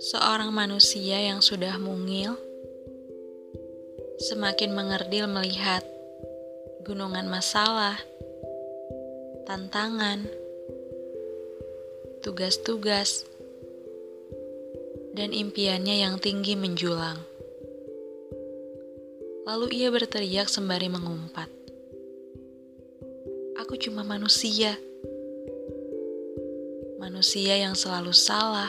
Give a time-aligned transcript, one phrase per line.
[0.00, 2.36] Seorang manusia yang sudah mungil
[4.28, 5.80] semakin mengerdil melihat
[6.84, 7.96] gunungan masalah,
[9.48, 10.28] tantangan,
[12.20, 13.24] tugas-tugas,
[15.16, 17.16] dan impiannya yang tinggi menjulang.
[19.48, 21.59] Lalu ia berteriak sembari mengumpat,
[23.70, 24.74] "Aku cuma manusia,
[26.98, 28.66] manusia yang selalu salah."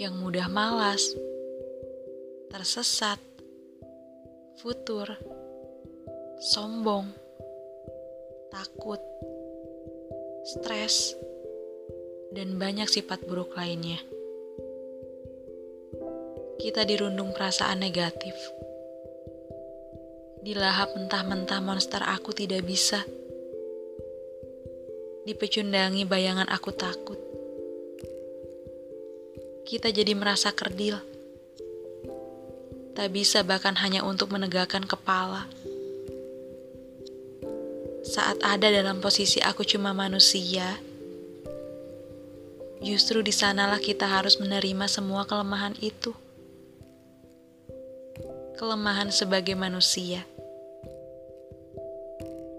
[0.00, 1.12] yang mudah malas,
[2.48, 3.18] tersesat,
[4.62, 5.12] futur,
[6.40, 7.10] sombong,
[8.48, 9.02] takut,
[10.46, 11.18] stres,
[12.32, 14.00] dan banyak sifat buruk lainnya.
[16.56, 18.32] Kita dirundung perasaan negatif.
[20.40, 23.04] Dilahap mentah-mentah monster aku tidak bisa.
[25.28, 27.30] Dipecundangi bayangan aku takut
[29.70, 30.98] kita jadi merasa kerdil.
[32.98, 35.46] Tak bisa bahkan hanya untuk menegakkan kepala.
[38.02, 40.74] Saat ada dalam posisi aku cuma manusia,
[42.82, 46.10] justru di sanalah kita harus menerima semua kelemahan itu.
[48.60, 50.20] Kelemahan sebagai manusia.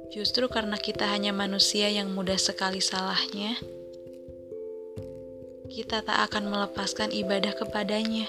[0.09, 3.53] Justru karena kita hanya manusia yang mudah sekali salahnya,
[5.69, 8.25] kita tak akan melepaskan ibadah kepadanya.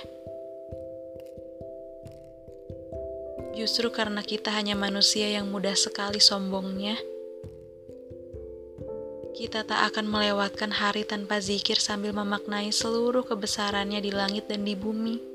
[3.57, 7.01] Justru karena kita hanya manusia yang mudah sekali sombongnya,
[9.33, 14.77] kita tak akan melewatkan hari tanpa zikir sambil memaknai seluruh kebesarannya di langit dan di
[14.77, 15.32] bumi.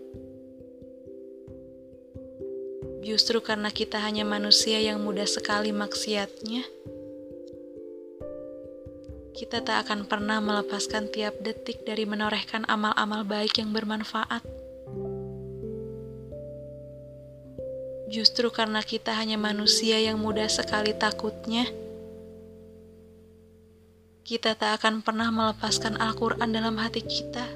[3.06, 6.68] Justru karena kita hanya manusia yang mudah sekali maksiatnya,
[9.38, 14.42] kita tak akan pernah melepaskan tiap detik dari menorehkan amal-amal baik yang bermanfaat.
[18.10, 21.70] Justru karena kita hanya manusia yang mudah sekali takutnya,
[24.28, 27.48] kita tak akan pernah melepaskan Al-Quran dalam hati kita.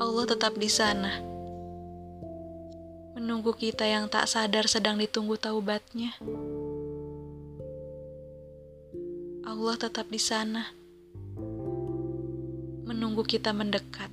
[0.00, 1.29] Allah tetap di sana,
[3.20, 6.16] menunggu kita yang tak sadar sedang ditunggu taubatnya.
[9.44, 10.72] Allah tetap di sana,
[12.88, 14.08] menunggu kita mendekat.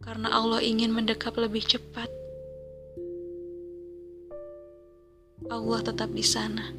[0.00, 2.08] Karena Allah ingin mendekat lebih cepat.
[5.52, 6.72] Allah tetap di sana,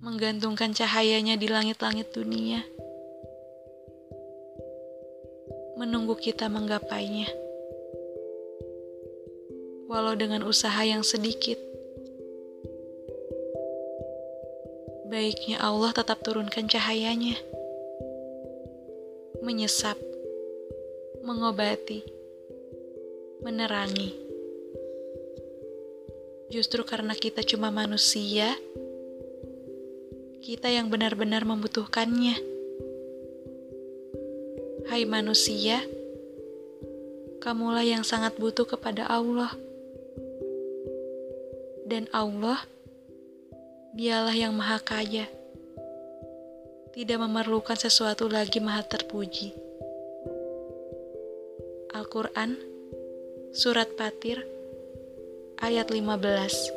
[0.00, 2.64] menggantungkan cahayanya di langit-langit dunia,
[5.76, 7.28] menunggu kita menggapainya,
[9.90, 11.66] walau dengan usaha yang sedikit.
[15.06, 17.38] baiknya Allah tetap turunkan cahayanya,
[19.38, 19.94] menyesap,
[21.22, 22.02] mengobati,
[23.40, 24.18] menerangi.
[26.50, 28.50] Justru karena kita cuma manusia,
[30.42, 32.55] kita yang benar-benar membutuhkannya.
[34.86, 35.82] Hai manusia,
[37.42, 39.50] kamulah yang sangat butuh kepada Allah.
[41.86, 42.58] Dan Allah
[43.96, 45.24] Dialah yang maha kaya,
[46.92, 49.56] tidak memerlukan sesuatu lagi maha terpuji.
[51.96, 52.60] Al-Quran,
[53.56, 54.44] Surat Fatir,
[55.64, 56.75] ayat 15